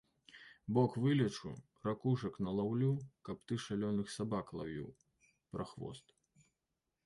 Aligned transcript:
Бок 0.77 0.95
вылечу, 1.03 1.51
ракушак 1.89 2.41
налаўлю, 2.47 2.91
каб 3.29 3.37
ты 3.51 3.61
шалёных 3.69 4.07
сабак 4.17 4.45
лавіў, 4.61 4.89
прахвост. 5.57 6.05